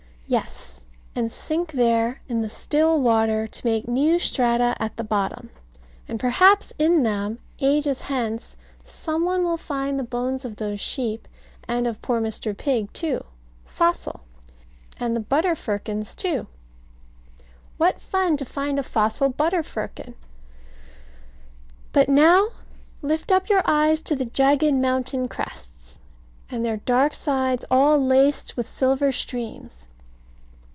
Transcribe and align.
Yes, 0.27 0.85
and 1.13 1.29
sink 1.29 1.73
there 1.73 2.21
in 2.29 2.41
the 2.41 2.47
still 2.47 3.01
water, 3.01 3.47
to 3.47 3.65
make 3.65 3.85
new 3.85 4.17
strata 4.17 4.77
at 4.79 4.95
the 4.95 5.03
bottom; 5.03 5.49
and 6.07 6.21
perhaps 6.21 6.71
in 6.79 7.03
them, 7.03 7.39
ages 7.59 8.03
hence, 8.03 8.55
some 8.85 9.25
one 9.25 9.43
will 9.43 9.57
find 9.57 9.99
the 9.99 10.05
bones 10.05 10.45
of 10.45 10.55
those 10.55 10.79
sheep, 10.79 11.27
and 11.67 11.85
of 11.85 12.01
poor 12.01 12.21
Mr. 12.21 12.55
Pig 12.57 12.93
too, 12.93 13.25
fossil 13.65 14.21
And 14.97 15.17
the 15.17 15.19
butter 15.19 15.53
firkins 15.53 16.15
too. 16.15 16.47
What 17.75 17.99
fun 17.99 18.37
to 18.37 18.45
find 18.45 18.79
a 18.79 18.83
fossil 18.83 19.27
butter 19.27 19.63
firkin! 19.63 20.15
But 21.91 22.07
now 22.07 22.51
lift 23.01 23.33
up 23.33 23.49
your 23.49 23.63
eyes 23.65 24.01
to 24.03 24.15
the 24.15 24.23
jagged 24.25 24.73
mountain 24.75 25.27
crests, 25.27 25.99
and 26.49 26.63
their 26.63 26.77
dark 26.77 27.13
sides 27.15 27.65
all 27.69 27.99
laced 28.01 28.55
with 28.55 28.69
silver 28.73 29.11
streams. 29.11 29.87